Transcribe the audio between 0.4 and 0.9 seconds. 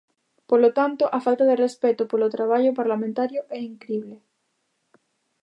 Polo